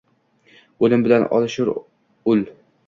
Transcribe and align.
Oʼlim 0.87 1.05
bilan 1.09 1.29
olishar 1.41 1.73
ul 2.35 2.45